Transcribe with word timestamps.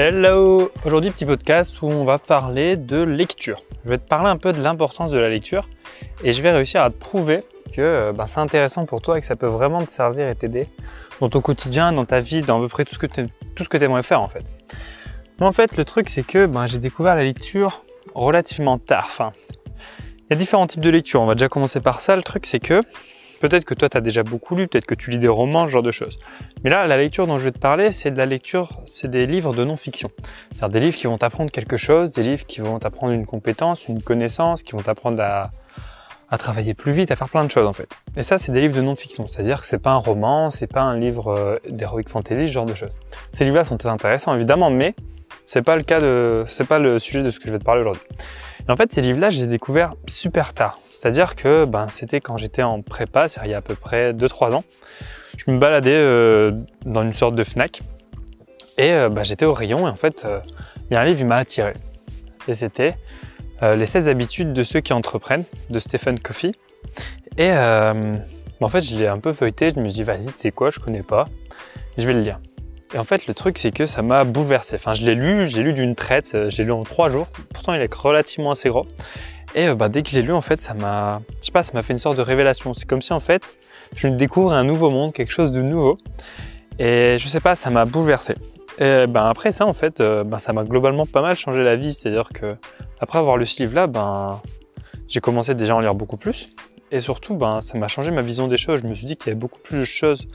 Hello 0.00 0.70
Aujourd'hui 0.84 1.10
petit 1.10 1.26
podcast 1.26 1.82
où 1.82 1.86
on 1.86 2.04
va 2.04 2.20
parler 2.20 2.76
de 2.76 3.02
lecture. 3.02 3.64
Je 3.84 3.90
vais 3.90 3.98
te 3.98 4.06
parler 4.06 4.28
un 4.28 4.36
peu 4.36 4.52
de 4.52 4.62
l'importance 4.62 5.10
de 5.10 5.18
la 5.18 5.28
lecture 5.28 5.68
et 6.22 6.30
je 6.30 6.40
vais 6.40 6.52
réussir 6.52 6.82
à 6.82 6.90
te 6.90 6.94
prouver 6.94 7.42
que 7.74 8.12
ben, 8.12 8.24
c'est 8.24 8.38
intéressant 8.38 8.86
pour 8.86 9.02
toi 9.02 9.18
et 9.18 9.20
que 9.20 9.26
ça 9.26 9.34
peut 9.34 9.48
vraiment 9.48 9.84
te 9.84 9.90
servir 9.90 10.28
et 10.28 10.36
t'aider 10.36 10.68
dans 11.20 11.28
ton 11.28 11.40
quotidien, 11.40 11.90
dans 11.90 12.04
ta 12.04 12.20
vie, 12.20 12.42
dans 12.42 12.58
à 12.58 12.60
peu 12.60 12.68
près 12.68 12.84
tout 12.84 12.94
ce 12.94 12.98
que 13.00 13.76
tu 13.76 13.84
aimerais 13.84 14.04
faire 14.04 14.20
en 14.20 14.28
fait. 14.28 14.44
Moi 15.40 15.48
en 15.48 15.52
fait 15.52 15.76
le 15.76 15.84
truc 15.84 16.10
c'est 16.10 16.24
que 16.24 16.46
ben, 16.46 16.68
j'ai 16.68 16.78
découvert 16.78 17.16
la 17.16 17.24
lecture 17.24 17.82
relativement 18.14 18.78
tard. 18.78 19.06
Enfin, 19.08 19.32
il 20.20 20.26
y 20.30 20.32
a 20.34 20.36
différents 20.36 20.68
types 20.68 20.80
de 20.80 20.90
lecture. 20.90 21.22
On 21.22 21.26
va 21.26 21.34
déjà 21.34 21.48
commencer 21.48 21.80
par 21.80 22.02
ça. 22.02 22.14
Le 22.14 22.22
truc 22.22 22.46
c'est 22.46 22.60
que 22.60 22.82
Peut-être 23.40 23.64
que 23.64 23.74
toi, 23.74 23.88
tu 23.88 23.96
as 23.96 24.00
déjà 24.00 24.22
beaucoup 24.22 24.56
lu, 24.56 24.66
peut-être 24.66 24.86
que 24.86 24.94
tu 24.94 25.10
lis 25.10 25.18
des 25.18 25.28
romans, 25.28 25.66
ce 25.66 25.72
genre 25.72 25.82
de 25.82 25.92
choses. 25.92 26.18
Mais 26.64 26.70
là, 26.70 26.86
la 26.86 26.96
lecture 26.96 27.26
dont 27.26 27.38
je 27.38 27.44
vais 27.44 27.52
te 27.52 27.58
parler, 27.58 27.92
c'est 27.92 28.10
de 28.10 28.18
la 28.18 28.26
lecture, 28.26 28.82
c'est 28.86 29.08
des 29.08 29.26
livres 29.26 29.54
de 29.54 29.62
non-fiction. 29.64 30.10
C'est-à-dire 30.50 30.68
des 30.68 30.80
livres 30.80 30.96
qui 30.96 31.06
vont 31.06 31.18
t'apprendre 31.18 31.50
quelque 31.50 31.76
chose, 31.76 32.10
des 32.10 32.22
livres 32.22 32.46
qui 32.46 32.60
vont 32.60 32.78
t'apprendre 32.78 33.12
une 33.12 33.26
compétence, 33.26 33.86
une 33.86 34.02
connaissance, 34.02 34.62
qui 34.62 34.72
vont 34.72 34.82
t'apprendre 34.82 35.22
à, 35.22 35.50
travailler 36.38 36.74
plus 36.74 36.92
vite, 36.92 37.10
à 37.10 37.16
faire 37.16 37.28
plein 37.28 37.44
de 37.44 37.50
choses 37.50 37.66
en 37.66 37.72
fait. 37.72 37.88
Et 38.16 38.22
ça, 38.22 38.38
c'est 38.38 38.50
des 38.52 38.60
livres 38.60 38.74
de 38.74 38.82
non-fiction. 38.82 39.28
C'est-à-dire 39.30 39.60
que 39.60 39.66
c'est 39.66 39.78
pas 39.78 39.92
un 39.92 39.98
roman, 39.98 40.50
c'est 40.50 40.66
pas 40.66 40.82
un 40.82 40.98
livre 40.98 41.28
euh, 41.28 41.56
d'heroic 41.68 42.08
fantasy, 42.08 42.48
ce 42.48 42.52
genre 42.52 42.66
de 42.66 42.74
choses. 42.74 42.92
Ces 43.32 43.44
livres-là 43.44 43.64
sont 43.64 43.76
très 43.76 43.88
intéressants 43.88 44.34
évidemment, 44.34 44.70
mais 44.70 44.94
c'est 45.46 45.62
pas 45.62 45.76
le 45.76 45.82
cas 45.84 46.00
de, 46.00 46.44
c'est 46.48 46.66
pas 46.66 46.78
le 46.78 46.98
sujet 46.98 47.22
de 47.22 47.30
ce 47.30 47.38
que 47.38 47.46
je 47.46 47.52
vais 47.52 47.58
te 47.58 47.64
parler 47.64 47.80
aujourd'hui 47.80 48.02
en 48.68 48.76
fait, 48.76 48.92
ces 48.92 49.00
livres-là, 49.00 49.30
je 49.30 49.38
les 49.38 49.44
ai 49.44 49.46
découverts 49.46 49.94
super 50.06 50.52
tard. 50.52 50.78
C'est-à-dire 50.86 51.36
que 51.36 51.64
ben, 51.64 51.88
c'était 51.88 52.20
quand 52.20 52.36
j'étais 52.36 52.62
en 52.62 52.82
prépa, 52.82 53.28
c'est 53.28 53.40
il 53.44 53.50
y 53.50 53.54
a 53.54 53.58
à 53.58 53.62
peu 53.62 53.74
près 53.74 54.12
2-3 54.12 54.52
ans. 54.52 54.64
Je 55.36 55.50
me 55.50 55.58
baladais 55.58 55.94
euh, 55.94 56.52
dans 56.84 57.02
une 57.02 57.12
sorte 57.12 57.34
de 57.34 57.44
FNAC 57.44 57.80
et 58.76 58.92
euh, 58.92 59.08
ben, 59.08 59.24
j'étais 59.24 59.46
au 59.46 59.54
rayon 59.54 59.86
et 59.86 59.90
en 59.90 59.94
fait, 59.94 60.24
euh, 60.24 60.40
il 60.90 60.94
y 60.94 60.96
a 60.96 61.00
un 61.00 61.04
livre 61.04 61.18
qui 61.18 61.24
m'a 61.24 61.36
attiré. 61.36 61.72
Et 62.46 62.54
c'était 62.54 62.96
Les 63.60 63.86
16 63.86 64.08
habitudes 64.08 64.52
de 64.52 64.62
ceux 64.62 64.80
qui 64.80 64.92
entreprennent 64.92 65.44
de 65.70 65.78
Stephen 65.78 66.18
Coffey. 66.18 66.52
Et 67.36 67.50
ben, 67.50 68.22
en 68.60 68.68
fait, 68.68 68.80
je 68.80 68.96
l'ai 68.96 69.06
un 69.06 69.18
peu 69.18 69.32
feuilleté, 69.32 69.70
je 69.74 69.80
me 69.80 69.88
suis 69.88 69.96
dit, 69.96 70.02
vas-y, 70.02 70.30
c'est 70.34 70.50
quoi, 70.50 70.70
je 70.70 70.78
connais 70.78 71.02
pas, 71.02 71.28
je 71.96 72.06
vais 72.06 72.14
le 72.14 72.20
lire. 72.20 72.40
Et 72.94 72.98
en 72.98 73.04
fait, 73.04 73.26
le 73.26 73.34
truc, 73.34 73.58
c'est 73.58 73.70
que 73.70 73.86
ça 73.86 74.02
m'a 74.02 74.24
bouleversé. 74.24 74.76
Enfin, 74.76 74.94
je 74.94 75.04
l'ai 75.04 75.14
lu, 75.14 75.46
j'ai 75.46 75.62
lu 75.62 75.74
d'une 75.74 75.94
traite, 75.94 76.32
euh, 76.34 76.50
j'ai 76.50 76.64
lu 76.64 76.72
en 76.72 76.84
trois 76.84 77.10
jours. 77.10 77.26
Pourtant, 77.52 77.74
il 77.74 77.82
est 77.82 77.94
relativement 77.94 78.52
assez 78.52 78.70
gros. 78.70 78.86
Et 79.54 79.68
euh, 79.68 79.74
bah, 79.74 79.88
dès 79.88 80.02
que 80.02 80.10
je 80.10 80.16
l'ai 80.16 80.22
lu, 80.22 80.32
en 80.32 80.40
fait, 80.40 80.62
ça 80.62 80.72
m'a, 80.74 81.20
fait 81.42 81.92
une 81.92 81.98
sorte 81.98 82.16
de 82.16 82.22
révélation. 82.22 82.72
C'est 82.72 82.88
comme 82.88 83.02
si, 83.02 83.12
en 83.12 83.20
fait, 83.20 83.42
je 83.94 84.08
découvre 84.08 84.52
un 84.52 84.64
nouveau 84.64 84.90
monde, 84.90 85.12
quelque 85.12 85.32
chose 85.32 85.52
de 85.52 85.60
nouveau. 85.60 85.98
Et 86.78 87.16
je 87.18 87.28
sais 87.28 87.40
pas, 87.40 87.56
ça 87.56 87.70
m'a 87.70 87.84
bouleversé. 87.84 88.36
Et 88.78 89.06
ben 89.08 89.24
après 89.26 89.50
ça, 89.50 89.66
en 89.66 89.72
fait, 89.72 90.00
euh, 90.00 90.22
ben, 90.22 90.38
ça 90.38 90.52
m'a 90.52 90.62
globalement 90.62 91.04
pas 91.04 91.20
mal 91.20 91.36
changé 91.36 91.64
la 91.64 91.76
vie. 91.76 91.92
C'est-à-dire 91.92 92.28
que 92.32 92.56
après 93.00 93.18
avoir 93.18 93.36
lu 93.36 93.44
ce 93.44 93.60
livre-là, 93.62 93.86
ben, 93.88 94.40
j'ai 95.08 95.20
commencé 95.20 95.54
déjà 95.54 95.74
à 95.74 95.76
en 95.76 95.80
lire 95.80 95.94
beaucoup 95.94 96.16
plus. 96.16 96.48
Et 96.90 97.00
surtout, 97.00 97.34
ben, 97.34 97.60
ça 97.60 97.76
m'a 97.78 97.88
changé 97.88 98.10
ma 98.10 98.22
vision 98.22 98.48
des 98.48 98.56
choses. 98.56 98.80
Je 98.82 98.86
me 98.86 98.94
suis 98.94 99.06
dit 99.06 99.16
qu'il 99.16 99.28
y 99.28 99.30
avait 99.30 99.40
beaucoup 99.40 99.60
plus 99.60 99.78
de 99.78 99.84
choses 99.84 100.26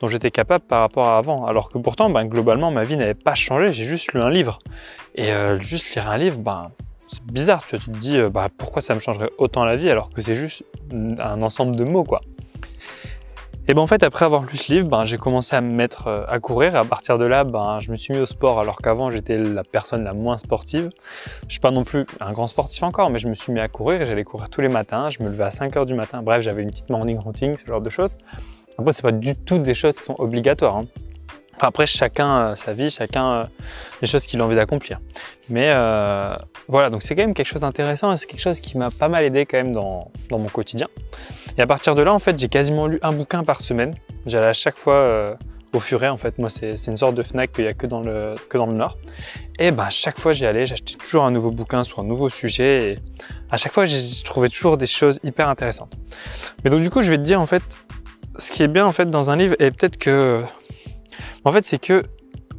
dont 0.00 0.08
j'étais 0.08 0.30
capable 0.30 0.64
par 0.64 0.80
rapport 0.80 1.06
à 1.06 1.18
avant. 1.18 1.46
Alors 1.46 1.70
que 1.70 1.78
pourtant, 1.78 2.08
ben, 2.10 2.24
globalement, 2.24 2.70
ma 2.70 2.84
vie 2.84 2.96
n'avait 2.96 3.14
pas 3.14 3.34
changé, 3.34 3.72
j'ai 3.72 3.84
juste 3.84 4.12
lu 4.12 4.20
un 4.20 4.30
livre. 4.30 4.58
Et 5.14 5.32
euh, 5.32 5.60
juste 5.60 5.94
lire 5.94 6.08
un 6.08 6.16
livre, 6.16 6.38
ben, 6.38 6.70
c'est 7.06 7.24
bizarre, 7.24 7.64
tu, 7.66 7.78
te 7.78 7.90
dis 7.90 8.18
bah, 8.32 8.48
pourquoi 8.56 8.82
ça 8.82 8.94
me 8.94 9.00
changerait 9.00 9.30
autant 9.38 9.64
la 9.64 9.76
vie 9.76 9.88
alors 9.88 10.10
que 10.10 10.20
c'est 10.20 10.34
juste 10.34 10.62
un 10.92 11.40
ensemble 11.42 11.74
de 11.74 11.84
mots 11.84 12.04
quoi. 12.04 12.20
Et 13.70 13.74
ben 13.74 13.82
en 13.82 13.86
fait 13.86 14.02
après 14.02 14.24
avoir 14.24 14.44
lu 14.44 14.56
ce 14.56 14.72
livre, 14.72 14.88
ben, 14.88 15.04
j'ai 15.04 15.18
commencé 15.18 15.54
à 15.54 15.60
me 15.60 15.70
mettre 15.70 16.06
euh, 16.06 16.24
à 16.26 16.40
courir 16.40 16.74
et 16.74 16.78
à 16.78 16.84
partir 16.84 17.18
de 17.18 17.26
là, 17.26 17.44
ben, 17.44 17.80
je 17.80 17.90
me 17.90 17.96
suis 17.96 18.14
mis 18.14 18.20
au 18.20 18.24
sport 18.24 18.58
alors 18.58 18.78
qu'avant 18.78 19.10
j'étais 19.10 19.36
la 19.36 19.62
personne 19.62 20.04
la 20.04 20.14
moins 20.14 20.38
sportive. 20.38 20.88
Je 21.46 21.52
suis 21.52 21.60
pas 21.60 21.70
non 21.70 21.84
plus 21.84 22.06
un 22.18 22.32
grand 22.32 22.46
sportif 22.46 22.82
encore, 22.82 23.10
mais 23.10 23.18
je 23.18 23.28
me 23.28 23.34
suis 23.34 23.52
mis 23.52 23.60
à 23.60 23.68
courir 23.68 24.00
et 24.00 24.06
j'allais 24.06 24.24
courir 24.24 24.48
tous 24.48 24.62
les 24.62 24.70
matins. 24.70 25.10
Je 25.10 25.22
me 25.22 25.28
levais 25.28 25.44
à 25.44 25.50
5 25.50 25.76
heures 25.76 25.84
du 25.84 25.92
matin. 25.92 26.22
Bref, 26.22 26.40
j'avais 26.40 26.62
une 26.62 26.70
petite 26.70 26.88
morning 26.88 27.18
routine, 27.18 27.58
ce 27.58 27.66
genre 27.66 27.82
de 27.82 27.90
choses. 27.90 28.16
Après, 28.78 28.94
c'est 28.94 29.02
pas 29.02 29.12
du 29.12 29.36
tout 29.36 29.58
des 29.58 29.74
choses 29.74 29.98
qui 29.98 30.04
sont 30.04 30.16
obligatoires. 30.18 30.78
Hein. 30.78 30.86
Après, 31.60 31.86
chacun 31.86 32.38
euh, 32.38 32.54
sa 32.54 32.72
vie, 32.72 32.90
chacun 32.90 33.30
euh, 33.30 33.44
les 34.02 34.08
choses 34.08 34.26
qu'il 34.26 34.40
a 34.40 34.44
envie 34.44 34.56
d'accomplir. 34.56 35.00
Mais 35.48 35.68
euh, 35.68 36.34
voilà, 36.68 36.90
donc 36.90 37.02
c'est 37.02 37.14
quand 37.14 37.22
même 37.22 37.34
quelque 37.34 37.46
chose 37.48 37.62
d'intéressant 37.62 38.12
et 38.12 38.16
c'est 38.16 38.26
quelque 38.26 38.42
chose 38.42 38.60
qui 38.60 38.76
m'a 38.76 38.90
pas 38.90 39.08
mal 39.08 39.24
aidé 39.24 39.46
quand 39.46 39.56
même 39.56 39.72
dans, 39.72 40.10
dans, 40.30 40.38
mon 40.38 40.48
quotidien. 40.48 40.88
Et 41.56 41.62
à 41.62 41.66
partir 41.66 41.94
de 41.94 42.02
là, 42.02 42.12
en 42.12 42.18
fait, 42.18 42.38
j'ai 42.38 42.48
quasiment 42.48 42.86
lu 42.86 42.98
un 43.02 43.12
bouquin 43.12 43.44
par 43.44 43.60
semaine. 43.60 43.94
J'allais 44.26 44.46
à 44.46 44.52
chaque 44.52 44.76
fois 44.76 45.36
au 45.72 45.80
furet, 45.80 46.08
en 46.08 46.18
fait. 46.18 46.38
Moi, 46.38 46.50
c'est 46.50 46.74
une 46.86 46.96
sorte 46.96 47.14
de 47.14 47.22
Fnac 47.22 47.52
qu'il 47.52 47.64
n'y 47.64 47.70
a 47.70 47.74
que 47.74 47.86
dans, 47.86 48.00
le, 48.00 48.34
que 48.48 48.58
dans 48.58 48.66
le 48.66 48.74
Nord. 48.74 48.98
Et 49.58 49.70
ben, 49.70 49.88
chaque 49.90 50.18
fois, 50.18 50.32
j'y 50.32 50.46
allais, 50.46 50.66
j'achetais 50.66 50.94
toujours 50.94 51.24
un 51.24 51.30
nouveau 51.30 51.50
bouquin 51.50 51.82
sur 51.82 52.00
un 52.00 52.04
nouveau 52.04 52.28
sujet. 52.28 52.92
Et 52.92 52.98
à 53.50 53.56
chaque 53.56 53.72
fois, 53.72 53.86
j'ai 53.86 54.00
trouvé 54.24 54.50
toujours 54.50 54.76
des 54.76 54.86
choses 54.86 55.18
hyper 55.22 55.48
intéressantes. 55.48 55.94
Mais 56.62 56.70
donc, 56.70 56.82
du 56.82 56.90
coup, 56.90 57.02
je 57.02 57.10
vais 57.10 57.18
te 57.18 57.22
dire, 57.22 57.40
en 57.40 57.46
fait, 57.46 57.62
ce 58.38 58.52
qui 58.52 58.62
est 58.62 58.68
bien 58.68 58.86
en 58.86 58.92
fait 58.92 59.10
dans 59.10 59.30
un 59.30 59.36
livre, 59.36 59.56
et 59.58 59.70
peut-être 59.70 59.98
que. 59.98 60.42
En 61.44 61.52
fait, 61.52 61.64
c'est 61.64 61.78
que 61.78 62.04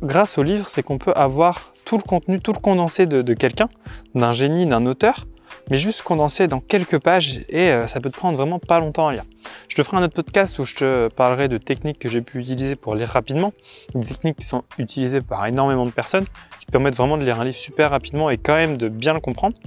grâce 0.01 0.37
au 0.37 0.43
livre, 0.43 0.67
c'est 0.67 0.83
qu'on 0.83 0.97
peut 0.97 1.13
avoir 1.13 1.73
tout 1.85 1.97
le 1.97 2.03
contenu, 2.03 2.39
tout 2.39 2.53
le 2.53 2.59
condensé 2.59 3.05
de, 3.05 3.33
quelqu'un, 3.33 3.69
d'un 4.15 4.31
génie, 4.31 4.65
d'un 4.65 4.85
auteur, 4.85 5.25
mais 5.69 5.77
juste 5.77 6.01
condensé 6.03 6.47
dans 6.47 6.59
quelques 6.59 6.99
pages 6.99 7.41
et 7.49 7.71
euh, 7.71 7.87
ça 7.87 7.99
peut 7.99 8.09
te 8.09 8.15
prendre 8.15 8.37
vraiment 8.37 8.59
pas 8.59 8.79
longtemps 8.79 9.07
à 9.07 9.13
lire. 9.13 9.23
Je 9.67 9.75
te 9.75 9.83
ferai 9.83 9.97
un 9.97 10.03
autre 10.03 10.13
podcast 10.13 10.57
où 10.59 10.65
je 10.65 10.75
te 10.75 11.07
parlerai 11.09 11.47
de 11.47 11.57
techniques 11.57 11.99
que 11.99 12.07
j'ai 12.07 12.21
pu 12.21 12.39
utiliser 12.39 12.75
pour 12.75 12.95
lire 12.95 13.09
rapidement, 13.09 13.53
des 13.93 14.05
techniques 14.05 14.37
qui 14.37 14.45
sont 14.45 14.63
utilisées 14.77 15.21
par 15.21 15.45
énormément 15.47 15.85
de 15.85 15.91
personnes, 15.91 16.25
qui 16.59 16.67
te 16.67 16.71
permettent 16.71 16.95
vraiment 16.95 17.17
de 17.17 17.23
lire 17.23 17.39
un 17.39 17.45
livre 17.45 17.57
super 17.57 17.89
rapidement 17.89 18.29
et 18.29 18.37
quand 18.37 18.55
même 18.55 18.77
de 18.77 18.89
bien 18.89 19.13
le 19.13 19.19
comprendre. 19.19 19.57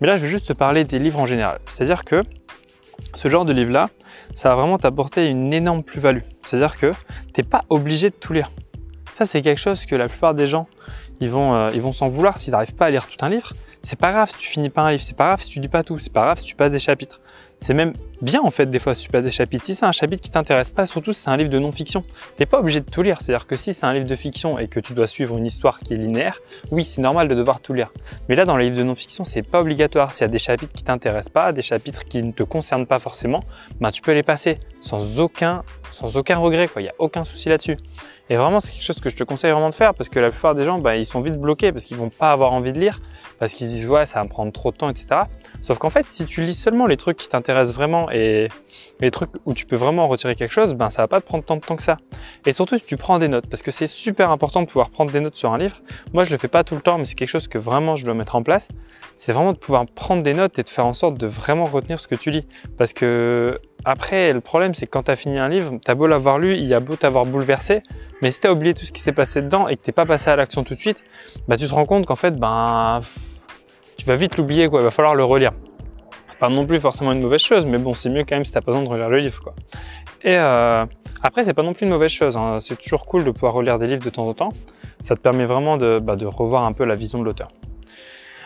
Mais 0.00 0.06
là, 0.06 0.16
je 0.16 0.24
vais 0.24 0.30
juste 0.30 0.48
te 0.48 0.52
parler 0.52 0.84
des 0.84 0.98
livres 0.98 1.18
en 1.18 1.26
général. 1.26 1.60
C'est-à-dire 1.66 2.04
que 2.04 2.22
ce 3.14 3.28
genre 3.28 3.44
de 3.44 3.52
livre-là, 3.52 3.90
ça 4.34 4.50
va 4.50 4.56
vraiment 4.56 4.78
t'apporter 4.78 5.28
une 5.28 5.52
énorme 5.52 5.82
plus-value. 5.82 6.22
C'est-à-dire 6.44 6.76
que 6.76 6.92
tu 7.34 7.40
n'es 7.40 7.44
pas 7.44 7.64
obligé 7.68 8.10
de 8.10 8.14
tout 8.14 8.32
lire. 8.32 8.50
Ça, 9.14 9.26
c'est 9.26 9.42
quelque 9.42 9.60
chose 9.60 9.84
que 9.84 9.96
la 9.96 10.08
plupart 10.08 10.34
des 10.34 10.46
gens, 10.46 10.68
ils 11.20 11.30
vont 11.30 11.54
euh, 11.54 11.70
vont 11.80 11.92
s'en 11.92 12.08
vouloir 12.08 12.38
s'ils 12.38 12.52
n'arrivent 12.52 12.74
pas 12.74 12.86
à 12.86 12.90
lire 12.90 13.06
tout 13.06 13.24
un 13.24 13.28
livre. 13.28 13.52
C'est 13.82 13.98
pas 13.98 14.12
grave 14.12 14.30
si 14.30 14.36
tu 14.36 14.48
finis 14.48 14.70
pas 14.70 14.82
un 14.82 14.92
livre, 14.92 15.02
c'est 15.02 15.16
pas 15.16 15.26
grave 15.26 15.42
si 15.42 15.50
tu 15.50 15.60
lis 15.60 15.68
pas 15.68 15.82
tout, 15.82 15.98
c'est 15.98 16.12
pas 16.12 16.22
grave 16.22 16.38
si 16.38 16.44
tu 16.44 16.54
passes 16.54 16.72
des 16.72 16.78
chapitres. 16.78 17.20
C'est 17.60 17.74
même 17.74 17.92
bien 18.22 18.40
en 18.42 18.50
fait 18.50 18.66
des 18.66 18.78
fois 18.78 18.94
passes 18.94 19.24
des 19.24 19.30
chapitres. 19.30 19.64
Si 19.64 19.74
c'est 19.74 19.84
un 19.84 19.92
chapitre 19.92 20.22
qui 20.22 20.30
t'intéresse 20.30 20.70
pas, 20.70 20.86
surtout 20.86 21.12
si 21.12 21.22
c'est 21.22 21.30
un 21.30 21.36
livre 21.36 21.50
de 21.50 21.58
non-fiction, 21.58 22.04
t'es 22.36 22.46
pas 22.46 22.60
obligé 22.60 22.80
de 22.80 22.90
tout 22.90 23.02
lire. 23.02 23.18
C'est-à-dire 23.20 23.46
que 23.46 23.56
si 23.56 23.74
c'est 23.74 23.86
un 23.86 23.92
livre 23.92 24.06
de 24.06 24.16
fiction 24.16 24.58
et 24.58 24.68
que 24.68 24.80
tu 24.80 24.94
dois 24.94 25.06
suivre 25.06 25.36
une 25.36 25.46
histoire 25.46 25.80
qui 25.80 25.94
est 25.94 25.96
linéaire, 25.96 26.40
oui, 26.70 26.84
c'est 26.84 27.00
normal 27.00 27.28
de 27.28 27.34
devoir 27.34 27.60
tout 27.60 27.72
lire. 27.72 27.92
Mais 28.28 28.34
là, 28.34 28.44
dans 28.44 28.56
les 28.56 28.66
livres 28.66 28.78
de 28.78 28.84
non-fiction, 28.84 29.24
c'est 29.24 29.42
pas 29.42 29.60
obligatoire. 29.60 30.14
S'il 30.14 30.22
y 30.22 30.24
a 30.24 30.28
des 30.28 30.38
chapitres 30.38 30.72
qui 30.72 30.82
t'intéressent 30.82 31.32
pas, 31.32 31.52
des 31.52 31.62
chapitres 31.62 32.04
qui 32.04 32.22
ne 32.22 32.32
te 32.32 32.42
concernent 32.42 32.86
pas 32.86 32.98
forcément, 32.98 33.44
ben 33.80 33.90
tu 33.90 34.02
peux 34.02 34.12
les 34.12 34.22
passer 34.22 34.58
sans 34.80 35.20
aucun, 35.20 35.62
sans 35.90 36.16
aucun 36.16 36.38
regret. 36.38 36.68
Il 36.76 36.84
y 36.84 36.88
a 36.88 36.94
aucun 36.98 37.24
souci 37.24 37.48
là-dessus. 37.48 37.76
Et 38.30 38.36
vraiment, 38.36 38.60
c'est 38.60 38.72
quelque 38.72 38.84
chose 38.84 39.00
que 39.00 39.08
je 39.08 39.16
te 39.16 39.24
conseille 39.24 39.52
vraiment 39.52 39.70
de 39.70 39.74
faire 39.74 39.94
parce 39.94 40.08
que 40.08 40.18
la 40.18 40.30
plupart 40.30 40.54
des 40.54 40.64
gens, 40.64 40.78
bah, 40.78 40.96
ils 40.96 41.06
sont 41.06 41.20
vite 41.20 41.36
bloqués 41.36 41.72
parce 41.72 41.84
qu'ils 41.84 41.96
vont 41.96 42.10
pas 42.10 42.32
avoir 42.32 42.52
envie 42.52 42.72
de 42.72 42.78
lire, 42.78 43.00
parce 43.38 43.54
qu'ils 43.54 43.66
disent 43.66 43.86
ouais, 43.86 44.06
ça 44.06 44.18
va 44.20 44.24
me 44.24 44.28
prendre 44.28 44.52
trop 44.52 44.70
de 44.70 44.76
temps, 44.76 44.90
etc. 44.90 45.22
Sauf 45.62 45.78
qu'en 45.78 45.90
fait, 45.90 46.08
si 46.08 46.26
tu 46.26 46.42
lis 46.42 46.54
seulement 46.54 46.86
les 46.86 46.96
trucs 46.96 47.16
qui 47.16 47.28
t'intéressent 47.28 47.74
vraiment 47.74 48.10
et 48.10 48.48
les 49.00 49.10
trucs 49.10 49.30
où 49.46 49.54
tu 49.54 49.66
peux 49.66 49.76
vraiment 49.76 50.04
en 50.04 50.08
retirer 50.08 50.34
quelque 50.34 50.52
chose, 50.52 50.74
ben 50.74 50.90
ça 50.90 51.02
va 51.02 51.08
pas 51.08 51.20
te 51.20 51.26
prendre 51.26 51.44
tant 51.44 51.56
de 51.56 51.60
temps 51.60 51.76
que 51.76 51.82
ça. 51.82 51.96
Et 52.46 52.52
surtout, 52.52 52.78
tu 52.78 52.96
prends 52.96 53.18
des 53.18 53.28
notes 53.28 53.46
parce 53.48 53.62
que 53.62 53.70
c'est 53.70 53.86
super 53.86 54.30
important 54.30 54.62
de 54.62 54.66
pouvoir 54.66 54.90
prendre 54.90 55.10
des 55.10 55.20
notes 55.20 55.36
sur 55.36 55.52
un 55.52 55.58
livre. 55.58 55.80
Moi, 56.12 56.24
je 56.24 56.30
le 56.30 56.36
fais 56.36 56.48
pas 56.48 56.64
tout 56.64 56.74
le 56.74 56.80
temps, 56.80 56.98
mais 56.98 57.04
c'est 57.04 57.14
quelque 57.14 57.28
chose 57.28 57.48
que 57.48 57.58
vraiment 57.58 57.96
je 57.96 58.04
dois 58.04 58.14
mettre 58.14 58.36
en 58.36 58.42
place. 58.42 58.68
C'est 59.16 59.32
vraiment 59.32 59.52
de 59.52 59.58
pouvoir 59.58 59.86
prendre 59.86 60.22
des 60.22 60.34
notes 60.34 60.58
et 60.58 60.62
de 60.62 60.68
faire 60.68 60.86
en 60.86 60.92
sorte 60.92 61.16
de 61.16 61.26
vraiment 61.26 61.64
retenir 61.64 61.98
ce 61.98 62.06
que 62.06 62.14
tu 62.14 62.30
lis. 62.30 62.46
Parce 62.76 62.92
que 62.92 63.58
après, 63.84 64.32
le 64.32 64.40
problème, 64.40 64.74
c'est 64.74 64.86
que 64.86 64.90
quand 64.90 65.04
tu 65.04 65.16
fini 65.16 65.38
un 65.38 65.48
livre, 65.48 65.78
tu 65.84 65.94
beau 65.94 66.06
l'avoir 66.06 66.38
lu, 66.38 66.56
il 66.56 66.66
y 66.66 66.74
a 66.74 66.80
beau 66.80 66.96
t'avoir 66.96 67.24
bouleversé, 67.24 67.82
mais 68.22 68.30
si 68.30 68.40
tu 68.40 68.46
as 68.46 68.52
oublié 68.52 68.74
tout 68.74 68.84
ce 68.84 68.92
qui 68.92 69.00
s'est 69.00 69.12
passé 69.12 69.40
dedans 69.40 69.68
et 69.68 69.76
que 69.76 69.82
t'es 69.82 69.92
pas 69.92 70.06
passé 70.06 70.30
à 70.30 70.36
l'action 70.36 70.64
tout 70.64 70.74
de 70.74 70.80
suite, 70.80 71.02
bah, 71.46 71.56
tu 71.56 71.66
te 71.66 71.72
rends 71.72 71.86
compte 71.86 72.04
qu'en 72.04 72.16
fait, 72.16 72.36
ben, 72.36 73.00
tu 73.96 74.04
vas 74.04 74.16
vite 74.16 74.36
l'oublier, 74.36 74.68
quoi. 74.68 74.80
Il 74.80 74.84
va 74.84 74.90
falloir 74.90 75.14
le 75.14 75.24
relire. 75.24 75.52
Pas 76.40 76.48
non 76.48 76.66
plus 76.66 76.78
forcément 76.78 77.12
une 77.12 77.20
mauvaise 77.20 77.40
chose, 77.40 77.66
mais 77.66 77.78
bon, 77.78 77.94
c'est 77.94 78.10
mieux 78.10 78.24
quand 78.24 78.36
même 78.36 78.44
si 78.44 78.52
t'as 78.52 78.60
pas 78.60 78.72
besoin 78.72 78.84
de 78.84 78.88
relire 78.88 79.08
le 79.08 79.18
livre, 79.18 79.42
quoi. 79.42 79.54
Et 80.22 80.36
euh, 80.36 80.84
après, 81.22 81.44
c'est 81.44 81.54
pas 81.54 81.62
non 81.62 81.72
plus 81.72 81.84
une 81.84 81.92
mauvaise 81.92 82.10
chose. 82.10 82.36
Hein. 82.36 82.58
C'est 82.60 82.78
toujours 82.78 83.06
cool 83.06 83.24
de 83.24 83.30
pouvoir 83.30 83.52
relire 83.52 83.78
des 83.78 83.86
livres 83.86 84.04
de 84.04 84.10
temps 84.10 84.28
en 84.28 84.34
temps. 84.34 84.52
Ça 85.02 85.14
te 85.14 85.20
permet 85.20 85.46
vraiment 85.46 85.76
de, 85.76 86.00
bah, 86.00 86.16
de 86.16 86.26
revoir 86.26 86.64
un 86.64 86.72
peu 86.72 86.84
la 86.84 86.96
vision 86.96 87.18
de 87.18 87.24
l'auteur. 87.24 87.48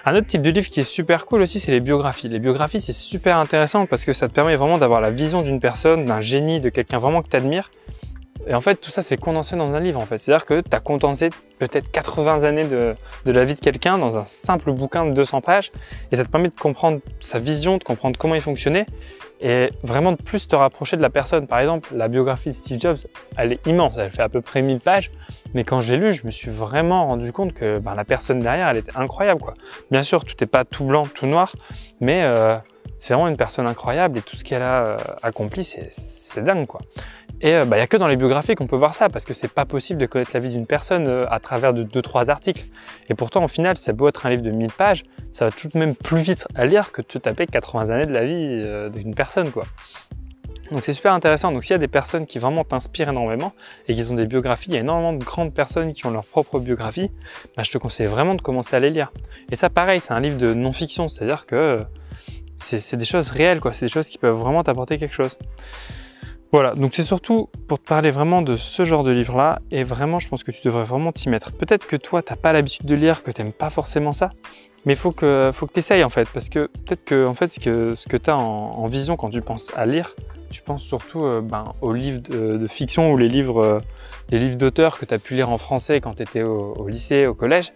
Un 0.04 0.16
autre 0.16 0.26
type 0.26 0.43
de 0.43 0.50
livre 0.50 0.69
qui 0.69 0.81
est 0.81 0.84
super 0.84 1.26
cool 1.26 1.43
aussi, 1.43 1.60
c'est 1.60 1.70
les 1.70 1.78
biographies. 1.78 2.28
Les 2.28 2.40
biographies, 2.40 2.81
c'est 2.81 2.93
super 2.93 3.37
intéressant 3.37 3.87
parce 3.87 4.04
que 4.04 4.12
ça 4.12 4.28
te 4.28 4.34
permet 4.34 4.56
vraiment 4.56 4.76
d'avoir 4.76 5.00
la 5.00 5.10
vision 5.10 5.43
d'une 5.43 5.60
personne, 5.60 6.06
d'un 6.06 6.20
génie, 6.20 6.60
de 6.60 6.70
quelqu'un 6.70 6.99
vraiment 6.99 7.22
que 7.22 7.28
tu 7.28 7.37
admires. 7.37 7.70
Et 8.46 8.54
en 8.54 8.60
fait, 8.60 8.76
tout 8.76 8.90
ça, 8.90 9.02
c'est 9.02 9.16
condensé 9.16 9.56
dans 9.56 9.72
un 9.72 9.80
livre, 9.80 10.00
en 10.00 10.06
fait. 10.06 10.18
C'est-à-dire 10.18 10.46
que 10.46 10.60
tu 10.60 10.76
as 10.76 10.80
condensé 10.80 11.30
peut-être 11.58 11.90
80 11.90 12.44
années 12.44 12.64
de, 12.64 12.94
la 13.24 13.44
vie 13.44 13.54
de 13.54 13.60
quelqu'un 13.60 13.98
dans 13.98 14.16
un 14.16 14.24
simple 14.24 14.72
bouquin 14.72 15.06
de 15.06 15.12
200 15.12 15.40
pages. 15.40 15.70
Et 16.10 16.16
ça 16.16 16.24
te 16.24 16.30
permet 16.30 16.48
de 16.48 16.54
comprendre 16.54 17.00
sa 17.20 17.38
vision, 17.38 17.76
de 17.76 17.84
comprendre 17.84 18.18
comment 18.18 18.34
il 18.34 18.40
fonctionnait 18.40 18.86
et 19.42 19.70
vraiment 19.82 20.12
de 20.12 20.16
plus 20.16 20.46
te 20.46 20.54
rapprocher 20.54 20.96
de 20.96 21.02
la 21.02 21.10
personne. 21.10 21.48
Par 21.48 21.58
exemple, 21.58 21.94
la 21.96 22.08
biographie 22.08 22.50
de 22.50 22.54
Steve 22.54 22.80
Jobs, 22.80 22.98
elle 23.36 23.52
est 23.52 23.66
immense. 23.66 23.96
Elle 23.98 24.12
fait 24.12 24.22
à 24.22 24.28
peu 24.28 24.40
près 24.40 24.62
1000 24.62 24.78
pages. 24.78 25.10
Mais 25.54 25.64
quand 25.64 25.80
j'ai 25.80 25.96
lu, 25.96 26.12
je 26.12 26.24
me 26.24 26.30
suis 26.30 26.50
vraiment 26.50 27.06
rendu 27.06 27.32
compte 27.32 27.52
que 27.52 27.78
ben, 27.78 27.94
la 27.94 28.04
personne 28.04 28.38
derrière, 28.38 28.68
elle 28.68 28.78
était 28.78 28.96
incroyable. 28.96 29.42
Bien 29.90 30.02
sûr, 30.02 30.24
tout 30.24 30.34
n'est 30.40 30.46
pas 30.46 30.64
tout 30.64 30.84
blanc, 30.84 31.06
tout 31.06 31.26
noir, 31.26 31.54
mais 32.00 32.22
euh, 32.22 32.56
c'est 33.02 33.14
vraiment 33.14 33.26
une 33.26 33.37
personne 33.37 33.66
incroyable 33.66 34.19
et 34.19 34.22
tout 34.22 34.37
ce 34.37 34.44
qu'elle 34.44 34.62
a 34.62 34.84
euh, 34.84 34.96
accompli, 35.25 35.64
c'est 35.64 36.44
dingue. 36.44 36.69
quoi. 36.69 36.82
Et 37.40 37.49
il 37.49 37.52
euh, 37.54 37.64
n'y 37.64 37.70
bah, 37.70 37.82
a 37.82 37.88
que 37.88 37.96
dans 37.96 38.06
les 38.06 38.14
biographies 38.14 38.54
qu'on 38.54 38.69
peut 38.69 38.76
voir 38.76 38.94
ça, 38.94 39.08
parce 39.08 39.25
que 39.25 39.34
c'est 39.34 39.52
pas 39.52 39.64
possible 39.64 40.00
de 40.00 40.06
connaître 40.06 40.31
la 40.34 40.38
vie 40.38 40.50
d'une 40.50 40.66
personne 40.66 41.08
euh, 41.08 41.26
à 41.28 41.40
travers 41.40 41.75
de 41.75 41.82
2-3 41.82 42.31
articles. 42.31 42.62
Et 43.08 43.14
pourtant, 43.14 43.43
au 43.43 43.49
final, 43.49 43.76
ça 43.76 43.93
peut 43.93 44.06
être 44.06 44.25
un 44.25 44.31
livre 44.31 44.43
de 44.43 44.52
1000 44.52 44.70
pages, 44.70 45.02
ça 45.32 45.46
va 45.46 45.50
tout 45.50 45.66
de 45.66 45.76
même 45.76 45.96
plus 45.96 46.20
vite 46.20 46.46
à 46.54 46.64
lire 46.64 46.93
que 46.93 47.02
de 47.02 47.19
taper 47.19 47.49
80 47.49 47.90
années 47.90 48.06
de 48.06 48.12
la 48.12 48.25
vie 48.25 48.90
d'une 48.93 49.16
personne. 49.16 49.50
quoi. 49.50 49.64
Donc 50.70 50.84
c'est 50.84 50.94
super 50.94 51.12
intéressant. 51.12 51.50
Donc 51.50 51.64
s'il 51.64 51.72
y 51.72 51.75
a 51.75 51.78
des 51.78 51.88
personnes 51.88 52.25
qui 52.25 52.38
vraiment 52.38 52.62
t'inspirent 52.62 53.08
énormément 53.08 53.52
et 53.88 53.94
qui 53.94 54.10
ont 54.12 54.14
des 54.14 54.26
biographies, 54.26 54.70
il 54.70 54.75
y 54.75 54.76
a 54.76 54.81
énormément 54.81 55.12
de 55.12 55.25
grandes 55.25 55.52
personnes 55.52 55.93
qui 55.93 56.06
ont 56.06 56.12
leur 56.12 56.25
propre 56.25 56.60
biographie, 56.60 57.10
bah, 57.56 57.64
je 57.64 57.72
te 57.72 57.78
conseille 57.78 58.06
vraiment 58.06 58.37
de 58.37 58.43
commencer 58.43 58.76
à 58.76 58.81
les 58.81 58.90
lire. 58.90 59.12
Et 59.50 59.56
ça 59.56 59.70
pareil, 59.70 60.00
c'est 60.00 60.12
un 60.12 60.20
livre 60.20 60.38
de 60.38 60.54
non-fiction, 60.54 61.08
c'est-à-dire 61.08 61.46
que 61.46 61.81
c'est 62.62 62.97
des 62.97 63.05
choses 63.05 63.31
réelles, 63.31 63.61
quoi. 63.61 63.73
c'est 63.73 63.87
des 63.87 63.93
choses 63.93 64.09
qui 64.09 64.19
peuvent 64.19 64.37
vraiment 64.37 64.62
t'apporter 64.62 64.99
quelque 64.99 65.14
chose. 65.14 65.37
Voilà, 66.53 66.75
donc 66.75 66.93
c'est 66.94 67.05
surtout 67.05 67.49
pour 67.67 67.81
te 67.81 67.88
parler 67.88 68.11
vraiment 68.11 68.43
de 68.43 68.59
ce 68.59 68.85
genre 68.85 69.05
de 69.05 69.11
livre-là, 69.11 69.61
et 69.70 69.85
vraiment, 69.85 70.19
je 70.19 70.29
pense 70.29 70.44
que 70.44 70.50
tu 70.50 70.61
devrais 70.64 70.85
vraiment 70.85 71.11
t'y 71.11 71.31
mettre. 71.31 71.50
Peut-être 71.53 71.87
que 71.87 71.97
toi, 71.97 72.23
t'as 72.23 72.37
pas 72.37 72.53
l'habitude 72.53 72.85
de 72.85 72.94
lire, 72.94 73.23
que 73.23 73.31
t'aimes 73.31 73.53
pas 73.53 73.70
forcément 73.70 74.12
ça, 74.12 74.31
mais 74.85 74.94
faut 74.94 75.12
que, 75.12 75.50
faut 75.55 75.67
que 75.67 75.73
tu 75.73 75.79
essayes 75.79 76.05
en 76.05 76.11
fait, 76.11 76.29
parce 76.29 76.50
que 76.50 76.69
peut-être 76.85 77.05
que 77.05 77.26
ce 77.49 77.61
que, 77.61 77.94
ce 77.94 78.06
que 78.06 78.17
tu 78.19 78.29
as 78.29 78.37
en, 78.37 78.87
vision 78.87 79.17
quand 79.17 79.31
tu 79.31 79.41
penses 79.41 79.73
à 79.76 79.87
lire, 79.87 80.14
tu 80.52 80.62
penses 80.62 80.82
surtout 80.82 81.25
euh, 81.25 81.40
ben, 81.40 81.72
aux 81.81 81.93
livres 81.93 82.20
de, 82.20 82.66
fiction 82.69 83.10
ou 83.10 83.16
les 83.16 83.28
livres, 83.28 83.62
euh, 83.62 83.81
livres 84.31 84.56
d'auteurs 84.56 84.99
que 84.99 85.04
tu 85.04 85.14
as 85.14 85.19
pu 85.19 85.34
lire 85.34 85.50
en 85.50 85.58
français 85.58 86.00
quand 86.00 86.14
tu 86.14 86.22
étais 86.22 86.43
au, 86.43 86.87
lycée, 86.87 87.26
au 87.26 87.34
collège. 87.34 87.72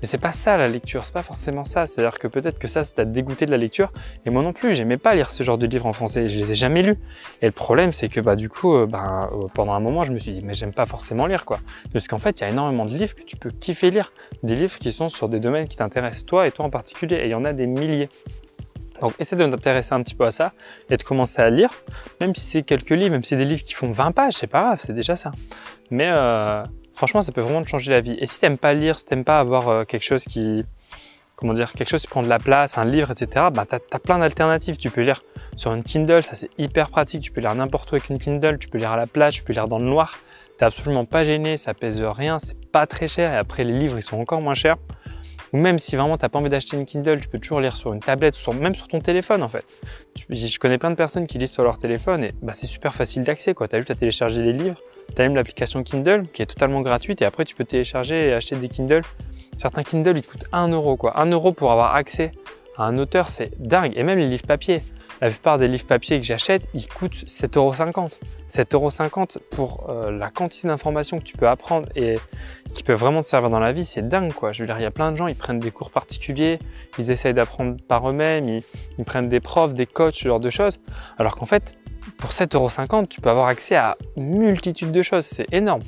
Mais 0.00 0.06
c'est 0.06 0.18
pas 0.18 0.32
ça 0.32 0.56
la 0.56 0.68
lecture, 0.68 1.04
c'est 1.04 1.12
pas 1.12 1.22
forcément 1.22 1.64
ça. 1.64 1.86
C'est-à-dire 1.86 2.18
que 2.18 2.28
peut-être 2.28 2.58
que 2.58 2.68
ça, 2.68 2.82
ça 2.82 2.92
t'a 2.92 3.04
dégoûté 3.04 3.46
de 3.46 3.50
la 3.50 3.56
lecture. 3.56 3.92
Et 4.24 4.30
moi 4.30 4.42
non 4.42 4.52
plus, 4.52 4.74
j'aimais 4.74 4.96
pas 4.96 5.14
lire 5.14 5.30
ce 5.30 5.42
genre 5.42 5.58
de 5.58 5.66
livres 5.66 5.86
en 5.86 5.92
français. 5.92 6.28
Je 6.28 6.38
les 6.38 6.52
ai 6.52 6.54
jamais 6.54 6.82
lus. 6.82 6.98
Et 7.42 7.46
le 7.46 7.52
problème, 7.52 7.92
c'est 7.92 8.08
que 8.08 8.20
bah 8.20 8.36
du 8.36 8.48
coup, 8.48 8.74
euh, 8.74 8.86
ben, 8.86 9.28
pendant 9.54 9.72
un 9.72 9.80
moment, 9.80 10.02
je 10.04 10.12
me 10.12 10.18
suis 10.18 10.32
dit, 10.32 10.42
mais 10.42 10.54
j'aime 10.54 10.72
pas 10.72 10.86
forcément 10.86 11.26
lire 11.26 11.44
quoi. 11.44 11.60
Parce 11.92 12.08
qu'en 12.08 12.18
fait, 12.18 12.40
il 12.40 12.42
y 12.42 12.46
a 12.46 12.50
énormément 12.50 12.86
de 12.86 12.94
livres 12.94 13.14
que 13.14 13.22
tu 13.22 13.36
peux 13.36 13.50
kiffer 13.50 13.90
lire. 13.90 14.12
Des 14.42 14.54
livres 14.54 14.78
qui 14.78 14.92
sont 14.92 15.08
sur 15.08 15.28
des 15.28 15.40
domaines 15.40 15.66
qui 15.66 15.76
t'intéressent 15.76 16.26
toi 16.26 16.46
et 16.46 16.52
toi 16.52 16.64
en 16.66 16.70
particulier. 16.70 17.16
Et 17.16 17.24
il 17.26 17.30
y 17.30 17.34
en 17.34 17.44
a 17.44 17.52
des 17.52 17.66
milliers. 17.66 18.08
Donc 19.00 19.14
essaie 19.18 19.36
de 19.36 19.46
t'intéresser 19.46 19.94
un 19.94 20.02
petit 20.02 20.14
peu 20.14 20.24
à 20.24 20.30
ça 20.30 20.52
et 20.88 20.96
de 20.96 21.02
commencer 21.02 21.40
à 21.40 21.50
lire, 21.50 21.70
même 22.20 22.34
si 22.34 22.44
c'est 22.44 22.62
quelques 22.62 22.90
livres, 22.90 23.12
même 23.12 23.22
si 23.22 23.30
c'est 23.30 23.36
des 23.36 23.44
livres 23.44 23.62
qui 23.62 23.74
font 23.74 23.90
20 23.90 24.12
pages, 24.12 24.34
c'est 24.34 24.46
pas 24.46 24.62
grave, 24.62 24.78
c'est 24.80 24.92
déjà 24.92 25.16
ça. 25.16 25.32
Mais 25.90 26.08
euh, 26.10 26.62
franchement, 26.94 27.22
ça 27.22 27.32
peut 27.32 27.40
vraiment 27.40 27.62
te 27.62 27.68
changer 27.68 27.90
la 27.90 28.00
vie. 28.00 28.16
Et 28.20 28.26
si 28.26 28.40
t'aimes 28.40 28.58
pas 28.58 28.74
lire, 28.74 28.98
si 28.98 29.04
t'aimes 29.04 29.24
pas 29.24 29.40
avoir 29.40 29.68
euh, 29.68 29.84
quelque 29.84 30.04
chose 30.04 30.24
qui, 30.24 30.64
comment 31.36 31.54
dire, 31.54 31.72
quelque 31.72 31.88
chose 31.88 32.02
qui 32.02 32.08
prend 32.08 32.22
de 32.22 32.28
la 32.28 32.38
place, 32.38 32.76
un 32.76 32.84
livre, 32.84 33.10
etc., 33.10 33.46
bah 33.52 33.64
t'as 33.66 33.78
as 33.90 33.98
plein 33.98 34.18
d'alternatives. 34.18 34.76
Tu 34.76 34.90
peux 34.90 35.00
lire 35.00 35.22
sur 35.56 35.72
une 35.72 35.82
Kindle, 35.82 36.22
ça 36.22 36.34
c'est 36.34 36.50
hyper 36.58 36.90
pratique. 36.90 37.22
Tu 37.22 37.30
peux 37.30 37.40
lire 37.40 37.54
n'importe 37.54 37.90
où 37.90 37.94
avec 37.94 38.10
une 38.10 38.18
Kindle, 38.18 38.58
tu 38.58 38.68
peux 38.68 38.78
lire 38.78 38.92
à 38.92 38.96
la 38.96 39.06
plage, 39.06 39.36
tu 39.36 39.42
peux 39.42 39.54
lire 39.54 39.66
dans 39.66 39.78
le 39.78 39.86
noir. 39.86 40.18
T'es 40.58 40.66
absolument 40.66 41.06
pas 41.06 41.24
gêné, 41.24 41.56
ça 41.56 41.72
pèse 41.72 42.02
rien, 42.02 42.38
c'est 42.38 42.70
pas 42.70 42.86
très 42.86 43.08
cher 43.08 43.32
et 43.32 43.36
après 43.38 43.64
les 43.64 43.72
livres 43.72 43.96
ils 43.96 44.02
sont 44.02 44.18
encore 44.18 44.42
moins 44.42 44.52
chers. 44.52 44.76
Même 45.52 45.78
si 45.78 45.96
vraiment 45.96 46.16
tu 46.16 46.24
n'as 46.24 46.28
pas 46.28 46.38
envie 46.38 46.48
d'acheter 46.48 46.76
une 46.76 46.84
Kindle, 46.84 47.20
tu 47.20 47.28
peux 47.28 47.38
toujours 47.38 47.60
lire 47.60 47.74
sur 47.74 47.92
une 47.92 48.00
tablette, 48.00 48.36
ou 48.46 48.52
même 48.52 48.74
sur 48.74 48.88
ton 48.88 49.00
téléphone 49.00 49.42
en 49.42 49.48
fait. 49.48 49.64
Je 50.28 50.58
connais 50.58 50.78
plein 50.78 50.90
de 50.90 50.96
personnes 50.96 51.26
qui 51.26 51.38
lisent 51.38 51.52
sur 51.52 51.64
leur 51.64 51.78
téléphone 51.78 52.24
et 52.24 52.32
bah, 52.42 52.52
c'est 52.54 52.66
super 52.66 52.94
facile 52.94 53.24
d'accès. 53.24 53.54
Tu 53.54 53.76
as 53.76 53.78
juste 53.78 53.90
à 53.90 53.94
télécharger 53.94 54.42
les 54.42 54.52
livres, 54.52 54.78
tu 55.14 55.20
as 55.20 55.24
même 55.24 55.34
l'application 55.34 55.82
Kindle 55.82 56.24
qui 56.32 56.42
est 56.42 56.46
totalement 56.46 56.82
gratuite 56.82 57.20
et 57.22 57.24
après 57.24 57.44
tu 57.44 57.54
peux 57.54 57.64
télécharger 57.64 58.28
et 58.28 58.32
acheter 58.32 58.56
des 58.56 58.68
Kindle. 58.68 59.02
Certains 59.56 59.82
Kindle 59.82 60.16
ils 60.16 60.22
te 60.22 60.30
coûtent 60.30 60.46
1 60.52 60.68
euro 60.68 60.96
quoi. 60.96 61.18
1 61.20 61.26
euro 61.26 61.52
pour 61.52 61.72
avoir 61.72 61.94
accès 61.94 62.32
à 62.76 62.84
un 62.84 62.96
auteur, 62.98 63.28
c'est 63.28 63.50
dingue. 63.60 63.92
Et 63.96 64.04
même 64.04 64.18
les 64.18 64.28
livres 64.28 64.46
papier. 64.46 64.82
La 65.20 65.28
plupart 65.28 65.58
des 65.58 65.68
livres 65.68 65.86
papier 65.86 66.18
que 66.18 66.26
j'achète, 66.26 66.66
ils 66.72 66.88
coûtent 66.88 67.24
7,50€. 67.26 68.16
7,50€ 68.48 69.38
pour 69.50 69.90
euh, 69.90 70.10
la 70.10 70.30
quantité 70.30 70.68
d'informations 70.68 71.18
que 71.18 71.24
tu 71.24 71.36
peux 71.36 71.48
apprendre 71.48 71.88
et 71.94 72.16
qui 72.74 72.82
peuvent 72.82 72.98
vraiment 72.98 73.20
te 73.20 73.26
servir 73.26 73.50
dans 73.50 73.60
la 73.60 73.72
vie, 73.72 73.84
c'est 73.84 74.06
dingue 74.06 74.32
quoi. 74.32 74.52
Je 74.52 74.62
veux 74.62 74.66
dire, 74.66 74.78
il 74.78 74.82
y 74.82 74.86
a 74.86 74.90
plein 74.90 75.12
de 75.12 75.16
gens, 75.16 75.26
ils 75.26 75.36
prennent 75.36 75.60
des 75.60 75.70
cours 75.70 75.90
particuliers, 75.90 76.58
ils 76.98 77.10
essayent 77.10 77.34
d'apprendre 77.34 77.76
par 77.86 78.08
eux-mêmes, 78.08 78.48
ils, 78.48 78.62
ils, 78.98 79.04
prennent 79.04 79.28
des 79.28 79.40
profs, 79.40 79.74
des 79.74 79.86
coachs, 79.86 80.14
ce 80.14 80.28
genre 80.28 80.40
de 80.40 80.50
choses. 80.50 80.80
Alors 81.18 81.36
qu'en 81.36 81.46
fait, 81.46 81.74
pour 82.16 82.30
7,50€, 82.30 83.06
tu 83.08 83.20
peux 83.20 83.30
avoir 83.30 83.48
accès 83.48 83.76
à 83.76 83.98
multitude 84.16 84.90
de 84.90 85.02
choses, 85.02 85.26
c'est 85.26 85.52
énorme. 85.52 85.82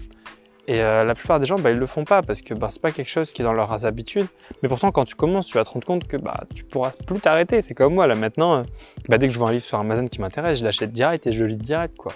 Et 0.72 0.80
euh, 0.80 1.04
la 1.04 1.14
plupart 1.14 1.38
des 1.38 1.44
gens, 1.44 1.58
bah, 1.58 1.70
ils 1.70 1.76
le 1.76 1.86
font 1.86 2.04
pas 2.04 2.22
parce 2.22 2.40
que 2.40 2.54
bah, 2.54 2.68
c'est 2.70 2.80
pas 2.80 2.92
quelque 2.92 3.10
chose 3.10 3.30
qui 3.34 3.42
est 3.42 3.44
dans 3.44 3.52
leurs 3.52 3.84
habitudes. 3.84 4.26
Mais 4.62 4.70
pourtant, 4.70 4.90
quand 4.90 5.04
tu 5.04 5.14
commences, 5.14 5.46
tu 5.46 5.58
vas 5.58 5.64
te 5.64 5.70
rendre 5.70 5.84
compte 5.84 6.08
que 6.08 6.16
bah, 6.16 6.44
tu 6.54 6.64
pourras 6.64 6.92
plus 7.06 7.20
t'arrêter. 7.20 7.60
C'est 7.60 7.74
comme 7.74 7.92
moi, 7.92 8.06
là 8.06 8.14
maintenant, 8.14 8.54
euh, 8.54 8.62
bah, 9.06 9.18
dès 9.18 9.28
que 9.28 9.34
je 9.34 9.38
vois 9.38 9.50
un 9.50 9.52
livre 9.52 9.64
sur 9.64 9.78
Amazon 9.78 10.06
qui 10.06 10.22
m'intéresse, 10.22 10.60
je 10.60 10.64
l'achète 10.64 10.90
direct 10.90 11.26
et 11.26 11.32
je 11.32 11.44
lis 11.44 11.58
direct, 11.58 11.94
quoi. 11.98 12.14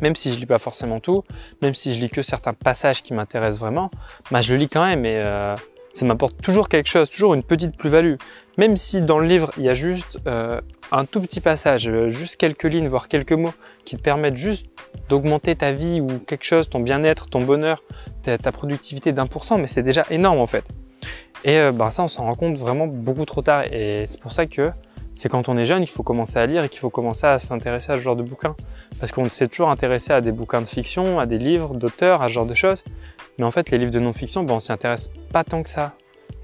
Même 0.00 0.16
si 0.16 0.34
je 0.34 0.40
lis 0.40 0.46
pas 0.46 0.58
forcément 0.58 0.98
tout, 0.98 1.22
même 1.60 1.76
si 1.76 1.94
je 1.94 2.00
lis 2.00 2.10
que 2.10 2.22
certains 2.22 2.52
passages 2.52 3.00
qui 3.00 3.14
m'intéressent 3.14 3.60
vraiment, 3.60 3.92
bah, 4.32 4.40
je 4.40 4.54
le 4.54 4.58
lis 4.58 4.68
quand 4.68 4.84
même 4.84 5.06
et 5.06 5.18
euh, 5.18 5.54
ça 5.94 6.06
m'apporte 6.06 6.40
toujours 6.40 6.68
quelque 6.68 6.88
chose, 6.88 7.10
toujours 7.10 7.34
une 7.34 7.42
petite 7.42 7.76
plus-value. 7.76 8.14
Même 8.58 8.76
si 8.76 9.02
dans 9.02 9.18
le 9.18 9.26
livre, 9.26 9.50
il 9.56 9.64
y 9.64 9.68
a 9.68 9.74
juste 9.74 10.18
euh, 10.26 10.60
un 10.90 11.04
tout 11.04 11.20
petit 11.20 11.40
passage, 11.40 11.88
euh, 11.88 12.08
juste 12.08 12.36
quelques 12.36 12.64
lignes, 12.64 12.88
voire 12.88 13.08
quelques 13.08 13.32
mots 13.32 13.54
qui 13.84 13.96
te 13.96 14.02
permettent 14.02 14.36
juste 14.36 14.66
d'augmenter 15.08 15.56
ta 15.56 15.72
vie 15.72 16.00
ou 16.00 16.18
quelque 16.18 16.44
chose, 16.44 16.68
ton 16.68 16.80
bien-être, 16.80 17.28
ton 17.28 17.40
bonheur, 17.42 17.82
ta, 18.22 18.52
productivité 18.52 19.12
d'un 19.12 19.26
pour 19.26 19.44
cent, 19.44 19.58
mais 19.58 19.66
c'est 19.66 19.82
déjà 19.82 20.04
énorme 20.10 20.38
en 20.38 20.46
fait. 20.46 20.64
Et 21.44 21.58
euh, 21.58 21.72
ben 21.72 21.90
ça, 21.90 22.04
on 22.04 22.08
s'en 22.08 22.24
rend 22.24 22.34
compte 22.34 22.58
vraiment 22.58 22.86
beaucoup 22.86 23.24
trop 23.24 23.42
tard. 23.42 23.64
Et 23.72 24.04
c'est 24.06 24.20
pour 24.20 24.32
ça 24.32 24.46
que 24.46 24.70
c'est 25.14 25.28
quand 25.28 25.48
on 25.48 25.58
est 25.58 25.64
jeune, 25.64 25.82
il 25.82 25.88
faut 25.88 26.02
commencer 26.02 26.38
à 26.38 26.46
lire 26.46 26.64
et 26.64 26.68
qu'il 26.68 26.78
faut 26.78 26.90
commencer 26.90 27.26
à 27.26 27.38
s'intéresser 27.38 27.92
à 27.92 27.96
ce 27.96 28.00
genre 28.00 28.16
de 28.16 28.22
bouquins. 28.22 28.54
Parce 28.98 29.12
qu'on 29.12 29.28
s'est 29.28 29.48
toujours 29.48 29.70
intéressé 29.70 30.12
à 30.12 30.20
des 30.20 30.32
bouquins 30.32 30.62
de 30.62 30.66
fiction, 30.66 31.18
à 31.20 31.26
des 31.26 31.38
livres 31.38 31.74
d'auteurs, 31.74 32.22
à 32.22 32.28
ce 32.28 32.32
genre 32.32 32.46
de 32.46 32.54
choses. 32.54 32.84
Mais 33.38 33.44
en 33.44 33.50
fait, 33.50 33.70
les 33.70 33.78
livres 33.78 33.90
de 33.90 34.00
non-fiction, 34.00 34.42
ben, 34.42 34.54
on 34.54 34.60
s'y 34.60 34.72
intéresse 34.72 35.10
pas 35.32 35.44
tant 35.44 35.62
que 35.62 35.68
ça. 35.68 35.92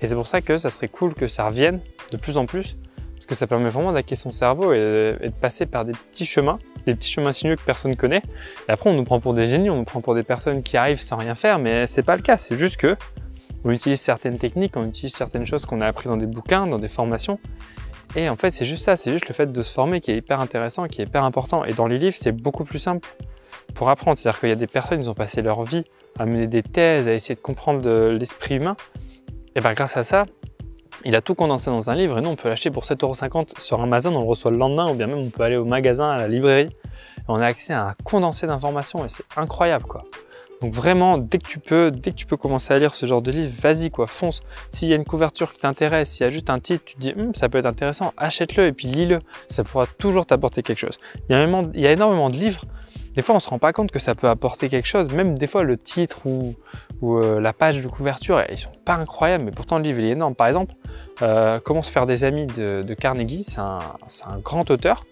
Et 0.01 0.07
c'est 0.07 0.15
pour 0.15 0.27
ça 0.27 0.41
que 0.41 0.59
ça 0.59 0.71
serait 0.71 0.89
cool 0.89 1.15
que 1.15 1.27
ça 1.27 1.47
revienne 1.47 1.81
de 2.13 2.17
plus 2.17 2.37
en 2.37 2.47
plus. 2.47 2.77
Parce 3.15 3.27
que 3.27 3.35
ça 3.35 3.47
permet 3.47 3.69
vraiment 3.69 3.93
d'acquérir 3.93 4.19
son 4.19 4.31
cerveau 4.31 4.73
et, 4.73 4.79
de 4.79 5.33
passer 5.41 5.67
par 5.67 5.85
des 5.85 5.93
petits 5.93 6.25
chemins, 6.25 6.59
des 6.87 6.95
petits 6.95 7.11
chemins 7.11 7.33
sinueux 7.33 7.57
que 7.57 7.63
personne 7.63 7.97
connaît. 7.97 8.23
Et 8.69 8.73
après, 8.73 8.91
on 8.91 8.95
nous 8.95 9.05
prend 9.05 9.19
pour 9.19 9.35
des 9.35 9.47
génies, 9.47 9.71
on 9.71 9.77
nous 9.77 9.85
prend 9.85 10.01
pour 10.01 10.15
des 10.15 10.23
personnes 10.23 10.63
qui 10.63 10.77
arrivent 10.77 11.01
sans 11.01 11.17
rien 11.17 11.35
faire, 11.35 11.59
mais 11.59 11.87
c'est 11.87 12.03
pas 12.03 12.17
le 12.17 12.23
cas. 12.23 12.37
C'est 12.37 12.57
juste 12.57 12.77
que 12.77 12.97
on 13.65 13.71
utilise 13.73 14.01
certaines 14.01 14.39
techniques, 14.39 14.77
on 14.77 14.87
utilise 14.87 15.15
certaines 15.15 15.45
choses 15.45 15.67
qu'on 15.67 15.81
a 15.81 15.87
appris 15.87 16.09
dans 16.09 16.17
des 16.17 16.27
bouquins, 16.27 16.67
dans 16.67 16.79
des 16.79 16.89
formations, 16.89 17.41
et 18.17 18.29
en 18.29 18.37
fait, 18.37 18.51
c'est 18.51 18.65
juste 18.65 18.85
ça, 18.85 18.97
c'est 18.97 19.13
juste 19.13 19.29
le 19.29 19.35
fait 19.35 19.53
de 19.53 19.63
se 19.63 19.73
former 19.73 20.01
qui 20.01 20.11
est 20.11 20.17
hyper 20.17 20.41
intéressant, 20.41 20.87
qui 20.87 21.03
est 21.03 21.05
hyper 21.05 21.25
important. 21.25 21.65
Et 21.65 21.73
dans 21.73 21.87
les 21.87 21.99
livres, 21.99 22.17
c'est 22.19 22.33
beaucoup 22.33 22.65
plus 22.65 22.79
simple 22.79 23.09
pour 23.75 23.91
apprendre. 23.91 24.19
C'est-à-dire 24.19 24.41
qu'il 24.41 24.49
y 24.49 24.53
a 24.53 24.57
des 24.57 24.67
personnes, 24.67 25.03
qui 25.03 25.09
ont 25.09 25.15
passé 25.15 25.43
leur 25.43 25.63
vie 25.63 25.85
à 26.19 26.27
mener 26.27 26.47
des 26.47 26.63
thèses, 26.63 27.07
à 27.07 27.13
essayer 27.13 27.35
de 27.35 27.41
comprendre 27.41 27.89
l'esprit 28.11 28.57
humain. 28.57 28.77
Et 29.55 29.61
bien 29.61 29.73
grâce 29.75 29.97
à 29.97 30.05
ça, 30.05 30.25
il 31.05 31.15
a 31.15 31.21
tout 31.21 31.35
condensé 31.35 31.71
dans 31.71 31.91
un 31.91 31.95
livre 31.95 32.19
et 32.19 32.23
nous 32.23 32.31
on 32.31 32.37
peut 32.37 32.49
l'acheter 32.49 32.71
pour 32.71 32.85
7,50€ 32.85 33.61
sur 33.61 33.81
Amazon, 33.81 34.15
on 34.17 34.21
le 34.21 34.27
reçoit 34.27 34.51
le 34.51 34.57
lendemain 34.57 34.91
ou 34.91 34.95
bien 34.95 35.07
même 35.07 35.19
on 35.19 35.31
peut 35.31 35.43
aller 35.43 35.57
au 35.57 35.65
magasin, 35.65 36.11
à 36.11 36.17
la 36.17 36.29
librairie. 36.29 36.71
On 37.29 37.41
a 37.41 37.47
accès 37.47 37.73
à 37.73 37.89
un 37.89 37.95
condensé 38.05 38.47
d'informations 38.47 39.05
et 39.05 39.09
c'est 39.09 39.25
incroyable 39.37 39.85
quoi. 39.85 40.05
Donc 40.61 40.75
vraiment, 40.75 41.19
dès 41.19 41.39
que 41.39 41.47
tu 41.47 41.59
peux, 41.59 41.91
dès 41.91 42.11
que 42.11 42.17
tu 42.17 42.27
peux 42.27 42.37
commencer 42.37 42.75
à 42.75 42.79
lire 42.79 42.95
ce 42.95 43.07
genre 43.07 43.23
de 43.23 43.31
livre, 43.31 43.53
vas-y 43.61 43.91
quoi, 43.91 44.07
fonce. 44.07 44.41
S'il 44.73 44.89
y 44.89 44.93
a 44.93 44.97
une 44.97 45.05
couverture 45.05 45.53
qui 45.53 45.61
t'intéresse, 45.61 46.11
s'il 46.11 46.25
y 46.25 46.27
a 46.27 46.31
juste 46.31 46.51
un 46.51 46.59
titre, 46.59 46.85
tu 46.85 46.95
te 46.97 47.01
dis 47.01 47.13
hum, 47.17 47.35
ça 47.35 47.49
peut 47.49 47.59
être 47.59 47.67
intéressant, 47.67 48.13
achète-le 48.17 48.67
et 48.67 48.73
puis 48.73 48.89
lis-le. 48.89 49.21
Ça 49.47 49.63
pourra 49.63 49.87
toujours 49.87 50.27
t'apporter 50.27 50.63
quelque 50.63 50.79
chose. 50.79 50.99
Il 51.29 51.33
y, 51.33 51.35
a 51.37 51.93
énormément, 51.93 52.31
de 52.31 52.37
livres. 52.37 52.65
Des 53.15 53.23
fois, 53.23 53.35
on 53.35 53.41
se 53.41 53.49
rend 53.49 53.59
pas 53.59 53.73
compte 53.73 53.91
que 53.91 53.99
ça 53.99 54.15
peut 54.15 54.29
apporter 54.29 54.69
quelque 54.69 54.87
chose. 54.87 55.13
Même 55.13 55.39
des 55.39 55.47
fois, 55.47 55.63
le 55.63 55.77
titre 55.77 56.27
ou, 56.27 56.55
euh, 57.03 57.41
la 57.41 57.53
page 57.53 57.81
de 57.81 57.89
couverture, 57.89 58.43
ils 58.51 58.59
sont 58.59 58.71
pas 58.85 58.95
incroyables, 58.95 59.45
mais 59.45 59.51
pourtant 59.51 59.79
le 59.79 59.85
livre 59.85 60.01
est 60.01 60.11
énorme. 60.11 60.35
Par 60.35 60.47
exemple, 60.47 60.75
euh, 61.23 61.61
Comment 61.65 61.83
se 61.83 61.91
faire 61.91 62.07
des 62.07 62.25
amis 62.25 62.47
de, 62.47 62.95
Carnegie, 62.95 63.45
c'est 63.45 63.59
un 63.61 64.39
grand 64.43 64.71
auteur. 64.71 65.05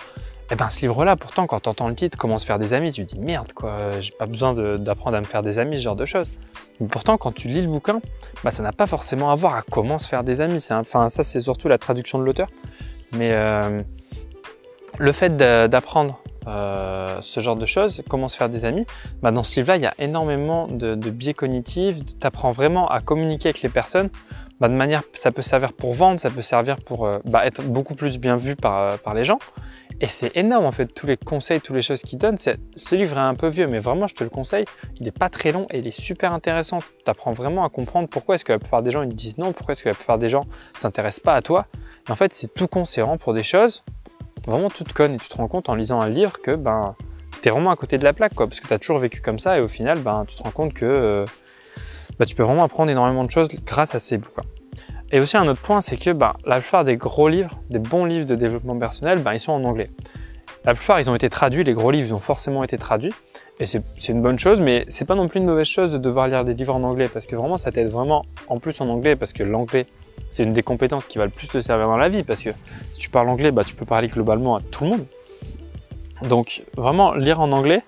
Et 0.49 0.53
eh 0.53 0.55
ben 0.55 0.71
ce 0.71 0.81
livre-là, 0.83 1.17
pourtant, 1.17 1.49
quand 1.49 1.59
tu 1.59 1.69
entends 1.69 1.88
le 1.88 1.97
titre, 1.97 2.17
comment 2.17 2.38
se 2.38 2.47
faire 2.47 2.61
des 2.61 2.73
amis, 2.73 2.93
tu 2.93 3.05
te 3.05 3.17
dis 3.17 3.19
merde 3.21 3.53
quoi, 3.53 4.00
j'ai 4.00 4.12
pas 4.12 4.26
besoin 4.26 4.53
d'apprendre 4.79 5.17
à 5.17 5.21
me 5.21 5.26
faire 5.26 5.43
des 5.43 5.59
amis, 5.59 5.76
ce 5.76 5.83
genre 5.83 5.97
de 5.97 6.05
choses. 6.05 6.31
Pourtant, 6.88 7.17
quand 7.17 7.33
tu 7.33 7.49
lis 7.49 7.62
le 7.62 7.67
bouquin, 7.67 8.00
bah, 8.45 8.53
ça 8.53 8.62
n'a 8.62 8.71
pas 8.71 8.87
forcément 8.87 9.33
à 9.33 9.35
voir 9.35 9.57
à 9.57 9.62
comment 9.62 9.99
se 9.99 10.07
faire 10.07 10.23
des 10.23 10.41
amis. 10.41 10.65
Enfin, 10.71 11.09
ça, 11.09 11.25
c'est 11.25 11.41
surtout 11.41 11.67
la 11.67 11.79
traduction 11.79 12.21
de 12.21 12.25
l'auteur. 12.25 12.49
Mais 13.12 13.33
euh, 13.33 13.83
le 14.99 15.12
fait 15.12 15.37
d'apprendre 15.37 16.21
euh, 16.47 17.19
ce 17.21 17.41
genre 17.41 17.57
de 17.57 17.67
choses, 17.67 18.03
comment 18.09 18.29
se 18.29 18.37
faire 18.37 18.49
des 18.49 18.65
amis, 18.65 18.87
bah, 19.23 19.33
dans 19.33 19.43
ce 19.43 19.59
livre-là, 19.61 19.76
il 19.76 19.83
y 19.83 19.87
a 19.87 19.95
énormément 19.99 20.69
de, 20.69 20.95
biais 21.11 21.35
cognitifs. 21.35 22.05
Tu 22.05 22.26
apprends 22.26 22.53
vraiment 22.53 22.88
à 22.88 23.00
communiquer 23.00 23.49
avec 23.49 23.62
les 23.62 23.69
personnes. 23.69 24.11
Bah, 24.61 24.69
de 24.69 24.75
manière, 24.75 25.03
ça 25.12 25.33
peut 25.33 25.43
servir 25.43 25.73
pour 25.73 25.93
vendre, 25.95 26.19
ça 26.19 26.31
peut 26.31 26.43
servir 26.43 26.79
pour 26.79 27.07
euh, 27.07 27.19
bah, 27.25 27.45
être 27.45 27.62
beaucoup 27.62 27.95
plus 27.95 28.19
bien 28.19 28.37
vu 28.37 28.57
par, 28.57 28.79
euh, 28.79 28.97
par 28.97 29.15
les 29.15 29.25
gens. 29.25 29.38
Et 30.00 30.07
c'est 30.07 30.37
énorme 30.37 30.67
en 30.67 30.73
fait, 30.73 30.87
tous 30.87 31.07
les 31.07 31.17
conseils, 31.17 31.61
toutes 31.61 31.76
les 31.76 31.83
choses 31.83 32.03
qu'il 32.03 32.19
donne. 32.19 32.37
Ce 32.38 32.95
livre 32.95 33.17
est 33.17 33.21
un 33.21 33.35
peu 33.35 33.49
vieux, 33.49 33.67
mais 33.67 33.79
vraiment 33.79 34.07
je 34.07 34.15
te 34.15 34.25
le 34.25 34.31
conseille. 34.31 34.67
Il 34.97 35.05
n'est 35.05 35.11
pas 35.11 35.29
très 35.29 35.53
long 35.53 35.67
et 35.71 35.79
il 35.79 35.87
est 35.87 35.99
super 35.99 36.33
intéressant. 36.33 36.81
Tu 36.81 37.11
apprends 37.11 37.33
vraiment 37.33 37.65
à 37.65 37.71
comprendre 37.71 38.09
pourquoi 38.09 38.35
est-ce 38.35 38.45
que 38.45 38.53
la 38.53 38.59
plupart 38.59 38.83
des 38.83 38.91
gens 38.91 39.03
ils 39.03 39.15
disent 39.15 39.38
non, 39.38 39.53
pourquoi 39.53 39.73
est-ce 39.73 39.83
que 39.83 39.88
la 39.88 39.95
plupart 39.95 40.19
des 40.19 40.29
gens 40.29 40.45
s'intéressent 40.75 41.23
pas 41.23 41.35
à 41.35 41.43
toi. 41.43 41.67
en 42.09 42.15
fait, 42.15 42.35
c'est 42.35 42.53
tout 42.53 42.67
con, 42.67 42.85
c'est 42.85 43.00
vraiment 43.00 43.17
pour 43.17 43.33
des 43.33 43.43
choses 43.43 43.83
vraiment 44.47 44.71
toutes 44.71 44.93
connes. 44.93 45.15
Et 45.15 45.19
tu 45.19 45.29
te 45.29 45.37
rends 45.37 45.49
compte 45.49 45.69
en 45.69 45.75
lisant 45.75 46.00
un 46.00 46.09
livre 46.09 46.41
que 46.41 46.55
ben, 46.55 46.95
tu 47.43 47.49
es 47.49 47.50
vraiment 47.50 47.71
à 47.71 47.76
côté 47.76 47.99
de 47.99 48.05
la 48.05 48.12
plaque, 48.12 48.35
quoi, 48.35 48.47
parce 48.47 48.61
que 48.61 48.69
tu 48.69 48.73
as 48.73 48.79
toujours 48.79 48.99
vécu 48.99 49.21
comme 49.21 49.38
ça 49.38 49.59
et 49.59 49.61
au 49.61 49.69
final, 49.69 49.99
ben, 50.00 50.25
tu 50.26 50.37
te 50.37 50.43
rends 50.43 50.50
compte 50.50 50.73
que 50.73 51.25
ben, 52.19 52.25
tu 52.25 52.35
peux 52.35 52.43
vraiment 52.43 52.65
apprendre 52.65 52.91
énormément 52.91 53.25
de 53.25 53.31
choses 53.31 53.49
grâce 53.67 53.95
à 53.95 53.99
ces 53.99 54.19
bouquins. 54.19 54.45
Et 55.12 55.21
aussi 55.21 55.37
un 55.37 55.47
autre 55.47 55.61
point, 55.61 55.81
c'est 55.81 55.97
que 55.97 56.11
bah, 56.11 56.37
la 56.45 56.61
plupart 56.61 56.85
des 56.85 56.97
gros 56.97 57.29
livres, 57.29 57.62
des 57.71 57.79
bons 57.79 58.05
livres 58.05 58.26
de 58.26 58.35
développement 58.35 58.76
personnel, 58.76 59.21
bah, 59.21 59.35
ils 59.35 59.41
sont 59.41 59.53
en 59.53 59.62
anglais. 59.65 59.91
La 60.65 60.75
plupart, 60.75 60.99
ils 60.99 61.09
ont 61.09 61.15
été 61.15 61.31
traduits, 61.31 61.62
les 61.62 61.75
gros 61.75 61.93
livres, 61.93 62.09
ils 62.09 62.15
ont 62.15 62.19
forcément 62.19 62.65
été 62.65 62.76
traduits. 62.76 63.15
Et 63.61 63.67
c'est 63.67 63.83
une 64.09 64.21
bonne 64.21 64.38
chose, 64.38 64.61
mais 64.61 64.85
c'est 64.88 65.05
pas 65.05 65.15
non 65.15 65.29
plus 65.29 65.38
une 65.38 65.47
mauvaise 65.47 65.69
chose 65.69 65.93
de 65.93 65.99
devoir 65.99 66.26
lire 66.26 66.45
des 66.45 66.55
livres 66.55 66.75
en 66.75 66.83
anglais, 66.83 67.09
parce 67.09 67.26
que 67.26 67.37
vraiment, 67.37 67.57
ça 67.57 67.71
t'aide 67.71 67.88
vraiment 67.88 68.25
en 68.49 68.59
plus 68.59 68.81
en 68.81 68.88
anglais, 68.88 69.15
parce 69.15 69.33
que 69.33 69.45
l'anglais, 69.45 69.87
c'est 70.30 70.42
une 70.42 70.52
des 70.52 70.62
compétences 70.62 71.06
qui 71.06 71.18
va 71.18 71.25
le 71.25 71.30
plus 71.30 71.49
te 71.49 71.61
servir 71.61 71.87
dans 71.87 71.97
la 71.97 72.09
vie, 72.09 72.23
parce 72.23 72.42
que 72.42 72.50
si 72.92 72.99
tu 72.99 73.09
parles 73.09 73.28
anglais, 73.28 73.50
bah, 73.50 73.64
tu 73.64 73.75
peux 73.75 73.87
parler 73.87 74.09
globalement 74.09 74.56
à 74.56 74.61
tout 74.61 74.85
le 74.85 74.90
monde. 74.90 75.06
Donc 76.28 76.62
vraiment, 76.76 77.14
lire 77.14 77.40
en 77.40 77.52
anglais, 77.52 77.83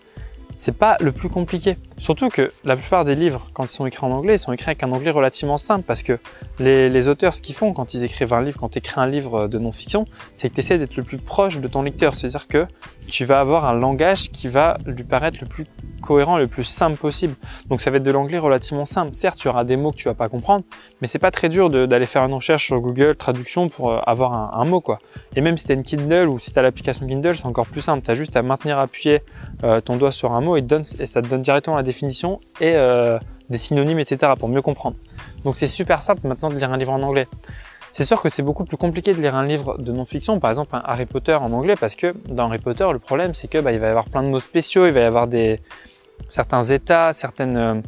c'est 0.59 0.77
pas 0.77 0.97
le 1.01 1.13
plus 1.13 1.29
compliqué. 1.29 1.77
Surtout 1.99 2.31
que 2.31 2.51
la 2.65 2.77
plupart 2.77 3.05
des 3.05 3.15
livres, 3.15 3.49
quand 3.55 3.65
ils 3.65 3.69
sont 3.69 3.87
écrits 3.87 4.05
en 4.05 4.11
anglais, 4.11 4.35
ils 4.35 4.39
sont 4.41 4.53
écrits 4.53 4.71
avec 4.71 4.83
un 4.83 4.91
anglais 4.91 5.13
relativement 5.13 5.57
simple 5.57 5.85
parce 5.87 6.03
que 6.03 6.19
les, 6.59 7.09
auteurs, 7.09 7.33
ce 7.33 7.41
qu'ils 7.41 7.55
font 7.55 7.73
quand 7.73 7.95
ils 7.95 8.03
écrivent 8.03 8.33
un 8.33 8.43
livre, 8.43 8.59
quand 8.59 8.71
tu 8.71 8.79
écris 8.79 9.01
un 9.01 9.07
livre 9.07 9.47
de 9.47 9.59
non-fiction, 9.59 10.05
c'est 10.35 10.51
que 10.51 10.55
tu 10.55 10.61
essaies 10.61 10.79
d'être 10.79 10.97
le 10.97 11.05
plus 11.05 11.19
proche 11.19 11.61
de 11.61 11.69
ton 11.69 11.83
lecteur. 11.83 12.17
C'est-à-dire 12.17 12.49
que 12.49 12.67
tu 13.09 13.25
vas 13.25 13.41
avoir 13.41 13.65
un 13.65 13.75
langage 13.75 14.31
qui 14.31 14.49
va 14.49 14.79
lui 14.87 15.05
paraître 15.05 15.39
le 15.41 15.47
plus 15.47 15.67
cohérent, 16.01 16.39
le 16.39 16.47
plus 16.47 16.65
simple 16.65 16.97
possible. 16.97 17.35
Donc 17.69 17.81
ça 17.81 17.91
va 17.91 17.97
être 17.97 18.03
de 18.03 18.11
l'anglais 18.11 18.39
relativement 18.39 18.85
simple. 18.85 19.15
Certes, 19.15 19.39
tu 19.39 19.49
auras 19.49 19.65
des 19.65 19.77
mots 19.77 19.91
que 19.91 19.97
tu 19.97 20.05
vas 20.05 20.15
pas 20.15 20.29
comprendre, 20.29 20.65
mais 21.01 21.09
c'est 21.09 21.19
pas 21.19 21.31
très 21.31 21.49
dur 21.49 21.71
d'aller 21.71 22.07
faire 22.07 22.25
une 22.25 22.33
recherche 22.33 22.67
sur 22.67 22.81
Google 22.81 23.17
Traduction 23.17 23.69
pour 23.69 23.91
euh, 23.91 24.01
avoir 24.07 24.59
un, 24.59 24.65
mot 24.65 24.81
quoi. 24.81 24.99
Et 25.37 25.41
même 25.41 25.59
si 25.59 25.67
tu 25.67 25.73
as 25.73 25.75
une 25.75 25.83
Kindle 25.83 26.29
ou 26.29 26.39
si 26.39 26.53
tu 26.53 26.59
as 26.59 26.63
l'application 26.63 27.07
Kindle, 27.07 27.37
c'est 27.37 27.47
encore 27.47 27.67
plus 27.67 27.81
simple. 27.81 28.03
Tu 28.03 28.15
juste 28.17 28.37
à 28.37 28.43
maintenir 28.43 28.79
appuyé 28.79 29.23
euh, 29.65 29.81
ton 29.81 29.97
doigt 29.97 30.13
sur 30.13 30.33
un 30.33 30.41
mot 30.41 30.57
et 30.57 30.65
ça 31.07 31.23
te 31.23 31.29
donne 31.29 31.43
directement 31.43 31.77
la 31.77 31.83
définition 31.83 32.41
et 32.61 32.75
euh, 32.75 33.19
des 33.51 33.59
synonymes, 33.59 33.99
etc. 33.99 34.33
pour 34.39 34.49
mieux 34.49 34.63
comprendre. 34.63 34.97
Donc 35.45 35.57
c'est 35.57 35.67
super 35.67 36.01
simple 36.01 36.27
maintenant 36.27 36.49
de 36.49 36.57
lire 36.57 36.73
un 36.73 36.77
livre 36.77 36.93
en 36.93 37.03
anglais. 37.03 37.27
C'est 37.93 38.05
sûr 38.05 38.21
que 38.21 38.29
c'est 38.29 38.43
beaucoup 38.43 38.65
plus 38.65 38.77
compliqué 38.77 39.15
de 39.15 39.21
lire 39.21 39.35
un 39.35 39.47
livre 39.47 39.79
de 39.79 39.93
non-fiction, 39.93 40.39
par 40.41 40.51
exemple 40.51 40.77
un 40.77 40.83
Harry 40.85 41.07
Potter 41.07 41.35
en 41.35 41.53
anglais, 41.53 41.75
parce 41.79 41.95
que 41.95 42.15
dans 42.29 42.49
Harry 42.49 42.59
Potter, 42.59 42.87
le 42.93 42.99
problème 42.99 43.35
c'est 43.35 43.49
que 43.49 43.59
bah, 43.59 43.73
il 43.73 43.81
va 43.81 43.87
y 43.87 43.91
avoir 43.91 44.07
plein 44.07 44.23
de 44.23 44.29
mots 44.29 44.41
spéciaux, 44.41 44.87
il 44.87 44.93
va 44.93 45.01
y 45.01 45.05
avoir 45.05 45.27
des 45.27 45.61
certains 46.29 46.63
états, 46.63 47.13
certaines 47.13 47.83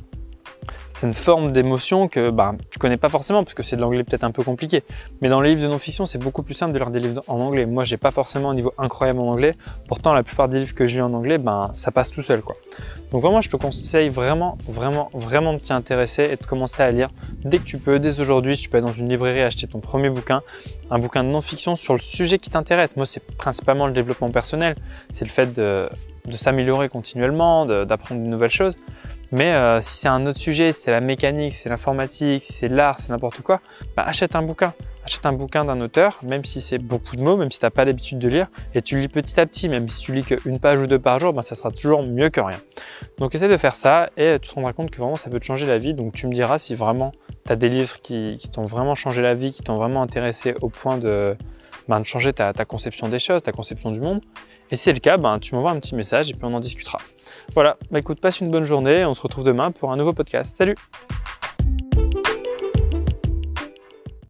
euh, 1.00 1.06
c'est 1.06 1.06
une 1.06 1.14
forme 1.14 1.52
d'émotion 1.52 2.08
que 2.08 2.30
bah, 2.30 2.54
tu 2.70 2.78
connais 2.78 2.96
pas 2.96 3.08
forcément 3.08 3.42
parce 3.42 3.54
que 3.54 3.62
c'est 3.62 3.76
de 3.76 3.80
l'anglais 3.80 4.04
peut-être 4.04 4.24
un 4.24 4.30
peu 4.30 4.42
compliqué. 4.42 4.82
Mais 5.20 5.28
dans 5.28 5.40
les 5.40 5.50
livres 5.50 5.62
de 5.62 5.68
non-fiction, 5.68 6.06
c'est 6.06 6.18
beaucoup 6.18 6.42
plus 6.42 6.54
simple 6.54 6.72
de 6.72 6.78
lire 6.78 6.90
des 6.90 7.00
livres 7.00 7.22
en 7.26 7.40
anglais. 7.40 7.66
Moi, 7.66 7.84
j'ai 7.84 7.96
pas 7.96 8.10
forcément 8.10 8.50
un 8.50 8.54
niveau 8.54 8.72
incroyable 8.78 9.20
en 9.20 9.28
anglais. 9.28 9.54
Pourtant, 9.88 10.12
la 10.12 10.22
plupart 10.22 10.48
des 10.48 10.60
livres 10.60 10.74
que 10.74 10.86
je 10.86 10.96
lis 10.96 11.02
en 11.02 11.12
anglais, 11.12 11.38
ben, 11.38 11.70
ça 11.74 11.90
passe 11.90 12.10
tout 12.10 12.22
seul, 12.22 12.42
quoi. 12.42 12.56
Donc 13.12 13.22
vraiment, 13.22 13.40
je 13.40 13.48
te 13.48 13.56
conseille 13.56 14.08
vraiment, 14.08 14.56
vraiment, 14.68 15.10
vraiment 15.14 15.52
de 15.52 15.58
t'y 15.58 15.72
intéresser 15.72 16.28
et 16.32 16.36
de 16.36 16.46
commencer 16.46 16.82
à 16.82 16.90
lire 16.90 17.08
dès 17.44 17.58
que 17.58 17.64
tu 17.64 17.78
peux, 17.78 17.98
dès 17.98 18.20
aujourd'hui. 18.20 18.56
Si 18.56 18.62
tu 18.62 18.68
peux 18.68 18.78
aller 18.78 18.86
dans 18.86 18.92
une 18.92 19.08
librairie 19.08 19.42
acheter 19.42 19.66
ton 19.66 19.80
premier 19.80 20.10
bouquin, 20.10 20.42
un 20.90 20.98
bouquin 20.98 21.24
de 21.24 21.28
non-fiction 21.28 21.76
sur 21.76 21.94
le 21.94 22.00
sujet 22.00 22.38
qui 22.38 22.50
t'intéresse. 22.50 22.96
Moi, 22.96 23.06
c'est 23.06 23.24
principalement 23.36 23.86
le 23.86 23.92
développement 23.92 24.30
personnel. 24.30 24.76
C'est 25.12 25.24
le 25.24 25.30
fait 25.30 25.52
de 25.52 25.88
s'améliorer 26.32 26.88
continuellement, 26.88 27.66
d'apprendre 27.66 28.22
de 28.22 28.26
nouvelles 28.26 28.50
choses. 28.50 28.76
Mais 29.32 29.52
euh, 29.52 29.80
si 29.80 29.98
c'est 29.98 30.08
un 30.08 30.26
autre 30.26 30.38
sujet, 30.38 30.72
c'est 30.72 30.90
la 30.90 31.00
mécanique, 31.00 31.54
c'est 31.54 31.68
l'informatique, 31.68 32.42
c'est 32.44 32.68
l'art, 32.68 32.98
c'est 32.98 33.10
n'importe 33.10 33.42
quoi, 33.42 33.60
bah, 33.96 34.02
achète 34.04 34.34
un 34.34 34.42
bouquin. 34.42 34.74
Achète 35.04 35.24
un 35.24 35.32
bouquin 35.32 35.64
d'un 35.64 35.80
auteur, 35.80 36.18
même 36.22 36.44
si 36.44 36.60
c'est 36.60 36.78
beaucoup 36.78 37.16
de 37.16 37.22
mots, 37.22 37.36
même 37.36 37.50
si 37.50 37.58
tu 37.58 37.64
n'as 37.64 37.70
pas 37.70 37.84
l'habitude 37.84 38.18
de 38.18 38.28
lire, 38.28 38.48
et 38.74 38.82
tu 38.82 38.98
lis 38.98 39.08
petit 39.08 39.38
à 39.40 39.46
petit, 39.46 39.68
même 39.68 39.88
si 39.88 40.02
tu 40.02 40.12
lis 40.12 40.24
qu'une 40.24 40.58
page 40.58 40.80
ou 40.80 40.86
deux 40.86 40.98
par 40.98 41.18
jour, 41.20 41.32
bah, 41.32 41.42
ça 41.42 41.54
sera 41.54 41.70
toujours 41.70 42.02
mieux 42.02 42.28
que 42.28 42.40
rien. 42.40 42.60
Donc 43.18 43.34
essaie 43.34 43.48
de 43.48 43.56
faire 43.56 43.76
ça 43.76 44.10
et 44.16 44.38
tu 44.40 44.48
te 44.48 44.54
rendras 44.54 44.72
compte 44.72 44.90
que 44.90 44.98
vraiment 44.98 45.16
ça 45.16 45.30
peut 45.30 45.40
te 45.40 45.44
changer 45.44 45.66
la 45.66 45.78
vie. 45.78 45.94
Donc 45.94 46.12
tu 46.12 46.26
me 46.26 46.32
diras 46.32 46.58
si 46.58 46.74
vraiment 46.74 47.12
tu 47.46 47.56
des 47.56 47.68
livres 47.68 48.00
qui, 48.02 48.36
t'ont 48.52 48.66
vraiment 48.66 48.94
changé 48.94 49.22
la 49.22 49.34
vie, 49.34 49.52
qui 49.52 49.62
t'ont 49.62 49.76
vraiment 49.76 50.02
intéressé 50.02 50.54
au 50.60 50.68
point 50.68 50.98
de, 50.98 51.36
de 51.88 52.04
changer 52.04 52.32
ta, 52.32 52.52
ta, 52.52 52.64
conception 52.64 53.08
des 53.08 53.18
choses, 53.18 53.42
ta 53.42 53.52
conception 53.52 53.90
du 53.90 54.00
monde. 54.00 54.20
Et 54.70 54.76
si 54.76 54.84
c'est 54.84 54.92
le 54.92 55.00
cas, 55.00 55.16
ben, 55.16 55.38
tu 55.38 55.54
m'envoies 55.54 55.70
un 55.70 55.80
petit 55.80 55.94
message 55.94 56.30
et 56.30 56.34
puis 56.34 56.44
on 56.44 56.54
en 56.54 56.60
discutera. 56.60 56.98
Voilà, 57.54 57.76
bah 57.90 57.98
écoute, 57.98 58.20
passe 58.20 58.40
une 58.40 58.50
bonne 58.50 58.64
journée, 58.64 59.04
on 59.04 59.14
se 59.14 59.20
retrouve 59.20 59.44
demain 59.44 59.72
pour 59.72 59.92
un 59.92 59.96
nouveau 59.96 60.12
podcast. 60.12 60.54
Salut 60.54 60.76